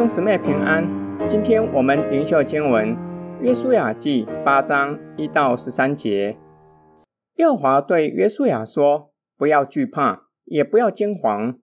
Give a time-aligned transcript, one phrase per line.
[0.00, 0.82] 兄姊妹平安，
[1.28, 2.96] 今天我们灵修经文
[3.42, 6.38] 《约书亚记》八章一到十三节。
[7.36, 11.58] 耶和华对约书亚说：“不要惧怕，也不要惊惶，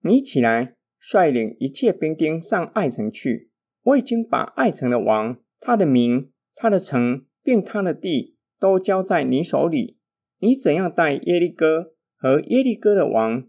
[0.00, 3.50] 你起来，率领一切兵丁上爱城去。
[3.82, 9.98] 我已经把爱城的王、他的民、他的城，并他的地，都交在你手里。
[10.38, 13.44] 你怎样待耶利哥和耶利哥的王，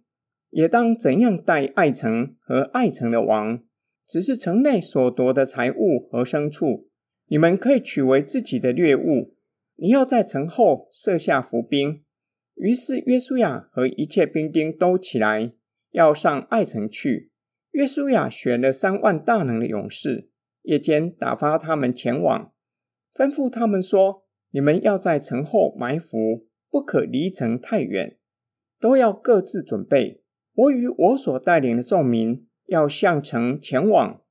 [0.50, 3.60] 也当怎样待爱城和爱城的王。”
[4.08, 6.88] 只是城内所夺的财物和牲畜，
[7.28, 9.36] 你们可以取为自己的掠物。
[9.78, 12.04] 你要在城后设下伏兵。
[12.56, 15.52] 于是约书亚和一切兵丁都起来，
[15.92, 17.32] 要上爱城去。
[17.72, 20.30] 约书亚选了三万大能的勇士，
[20.62, 22.54] 夜间打发他们前往，
[23.14, 28.18] 吩咐他们说：“你们要在城后埋伏，不可离城太远，
[28.80, 30.22] 都要各自准备。
[30.54, 34.22] 我与我所带领的众民。”要向城前往，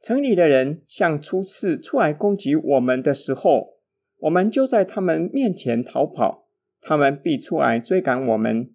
[0.00, 3.80] 城里的人像初次出来攻击我们的时候，
[4.18, 6.48] 我们就在他们面前逃跑，
[6.80, 8.70] 他们必出来追赶我们，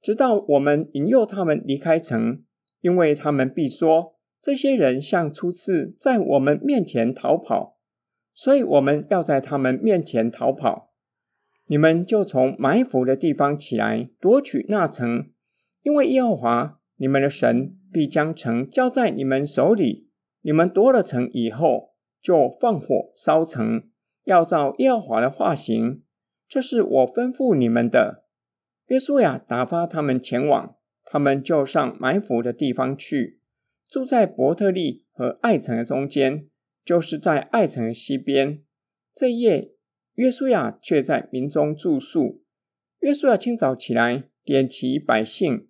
[0.00, 2.44] 直到我们引诱他们离开城，
[2.80, 7.78] 因为他们必说，这些人像初次在我们面前逃跑，
[8.32, 10.92] 所以我们要在他们面前逃跑。
[11.66, 15.30] 你们就从埋伏的地方起来夺取那城，
[15.82, 17.78] 因为耶和华你们的神。
[17.94, 20.08] 必将城交在你们手里。
[20.40, 23.88] 你们夺了城以后，就放火烧城，
[24.24, 26.02] 要照耶和华的化行。
[26.48, 28.24] 这是我吩咐你们的。
[28.86, 33.38] 约书亚打发他们前往，他们就上埋伏的地方去，
[33.88, 36.48] 住在伯特利和爱城的中间，
[36.84, 38.62] 就是在爱城的西边。
[39.14, 39.72] 这夜，
[40.16, 42.42] 约书亚却在民中住宿。
[42.98, 45.68] 约书亚清早起来，点齐百姓。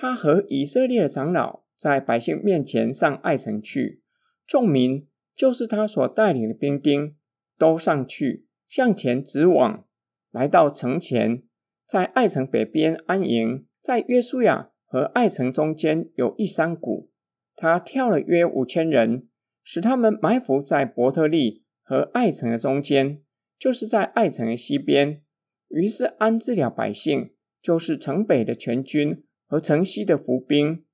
[0.00, 4.00] 他和以色列的长老在百姓面前上爱城去，
[4.46, 7.16] 众民就是他所带领的兵丁，
[7.58, 9.84] 都上去向前直往，
[10.30, 11.42] 来到城前，
[11.84, 13.66] 在爱城北边安营。
[13.82, 17.10] 在约书亚和爱城中间有一山谷，
[17.56, 19.26] 他挑了约五千人，
[19.64, 23.20] 使他们埋伏在伯特利和爱城的中间，
[23.58, 25.22] 就是在爱城的西边。
[25.66, 29.24] 于是安置了百姓，就是城北的全军。
[29.48, 30.84] 和城西的伏兵。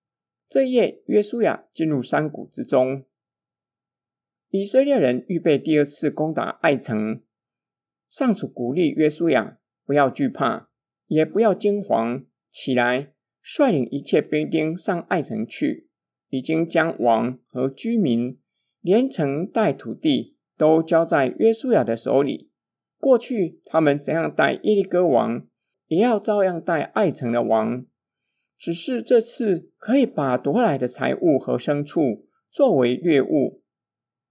[0.49, 3.05] 这夜，约书亚进入山谷之中。
[4.51, 7.21] 以色列人预备第二次攻打爱城。
[8.09, 10.69] 上主鼓励约书亚不要惧怕，
[11.09, 13.13] 也不要惊慌，起来，
[13.43, 15.89] 率领一切兵丁上爱城去。
[16.29, 18.39] 已经将王和居民，
[18.81, 22.51] 连城带土地都交在约书亚的手里。
[22.99, 25.47] 过去他们怎样待耶利哥王，
[25.87, 27.87] 也要照样待爱城的王。
[28.59, 33.63] 只是这次可以把夺来的财物和牲畜作为掠物，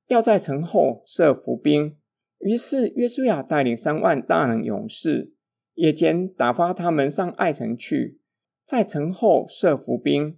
[0.07, 1.97] 要在城后设伏兵。
[2.39, 5.33] 于是约书亚带领三万大能勇士，
[5.75, 8.19] 夜间打发他们上爱城去，
[8.65, 10.37] 在城后设伏兵。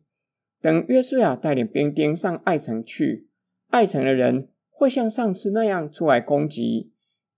[0.61, 3.27] 等约书亚带领兵丁上爱城去，
[3.69, 6.91] 爱城的人会像上次那样出来攻击，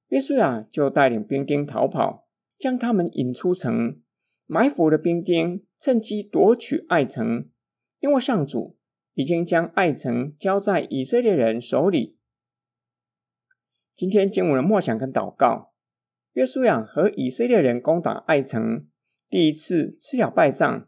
[0.08, 4.00] 约书亚就带领兵丁逃跑，将他们引出城。
[4.48, 7.50] 埋伏的兵丁趁机夺取爱城，
[8.00, 8.78] 因为上主
[9.14, 12.18] 已经将爱城交在以色列人手里。
[13.94, 15.74] 今天经文的默想跟祷告，
[16.32, 18.88] 约书亚和以色列人攻打爱城，
[19.30, 20.88] 第一次吃了败仗。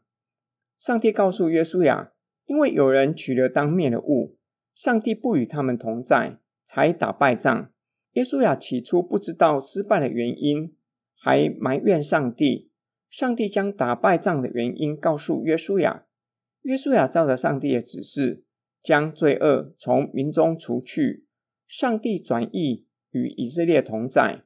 [0.77, 2.13] 上帝告诉约书亚，
[2.45, 4.37] 因为有人取了当面的物，
[4.73, 7.73] 上帝不与他们同在，才打败仗。
[8.13, 10.73] 约书亚起初不知道失败的原因，
[11.13, 12.68] 还埋怨上帝。
[13.09, 16.05] 上帝将打败仗的原因告诉约书亚，
[16.61, 18.43] 约书亚照着上帝的指示，
[18.81, 21.25] 将罪恶从民中除去。
[21.67, 24.43] 上帝转意与以色列同在。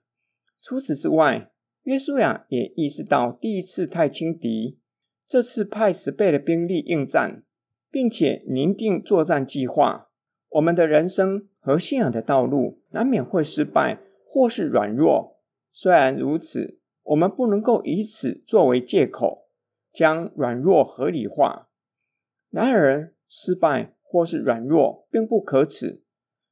[0.62, 1.52] 除此之外，
[1.84, 4.80] 约书亚也意识到第一次太轻敌，
[5.28, 7.44] 这次派十倍的兵力应战，
[7.92, 10.10] 并且拟定作战计划。
[10.50, 15.42] 我们的人生和信仰的道路难免会失败或是软弱，
[15.72, 16.80] 虽然如此。
[17.04, 19.48] 我们不能够以此作为借口，
[19.92, 21.70] 将软弱合理化。
[22.50, 26.02] 然而，失败或是软弱并不可耻。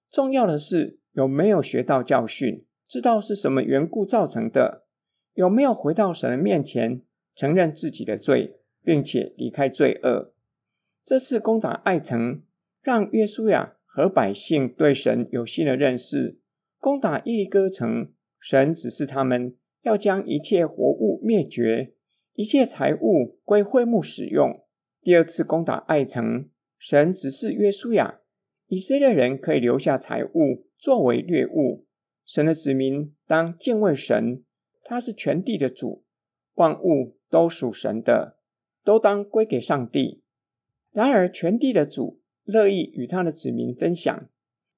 [0.09, 4.85] 重要的是有没有学到教训，知道是什么缘故造成的，
[5.33, 7.01] 有没有回到神的面前，
[7.35, 10.33] 承认自己的罪，并且离开罪恶。
[11.05, 12.41] 这次攻打爱城，
[12.81, 16.39] 让约书亚和百姓对神有新的认识。
[16.79, 19.55] 攻打耶利哥城，神指示他们。
[19.81, 21.93] 要将一切活物灭绝，
[22.33, 24.63] 一切财物归会幕使用。
[25.01, 28.19] 第二次攻打爱城，神指示约书亚
[28.67, 31.85] 以色列人可以留下财物作为掠物。
[32.23, 34.43] 神的子民当敬畏神，
[34.83, 36.05] 他是全地的主，
[36.53, 38.37] 万物都属神的，
[38.83, 40.21] 都当归给上帝。
[40.91, 44.29] 然而，全地的主乐意与他的子民分享，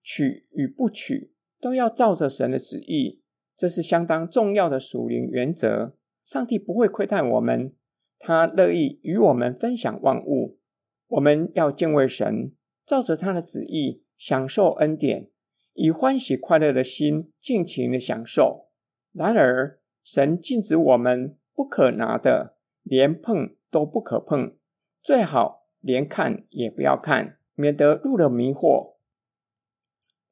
[0.01, 3.21] 取与不取都要照着神的旨意，
[3.63, 5.95] 这是相当重要的属灵原则。
[6.25, 7.73] 上帝不会亏待我们，
[8.19, 10.59] 他乐意与我们分享万物。
[11.07, 12.51] 我们要敬畏神，
[12.85, 15.29] 照着他的旨意享受恩典，
[15.75, 18.67] 以欢喜快乐的心尽情的享受。
[19.13, 24.57] 然而，神禁止我们不可拿的，连碰都不可碰，
[25.01, 28.95] 最好连看也不要看，免得入了迷惑。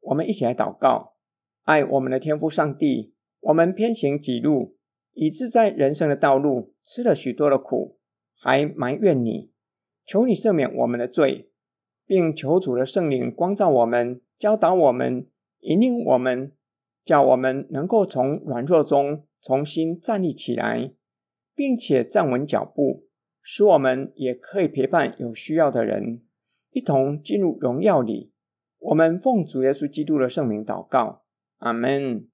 [0.01, 1.13] 我们一起来祷告：
[1.63, 4.77] 爱我们的天父上帝，我们偏行己路，
[5.13, 7.97] 以致在人生的道路吃了许多的苦，
[8.37, 9.51] 还埋怨你。
[10.05, 11.49] 求你赦免我们的罪，
[12.05, 15.27] 并求主的圣灵光照我们，教导我们，
[15.61, 16.51] 引领我们，
[17.03, 20.91] 叫我们能够从软弱中重新站立起来，
[21.55, 23.05] 并且站稳脚步，
[23.41, 26.21] 使我们也可以陪伴有需要的人，
[26.71, 28.31] 一同进入荣耀里。
[28.79, 31.23] 我们奉主耶稣基督的圣名祷告，
[31.57, 32.27] 阿门。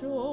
[0.00, 0.27] joy.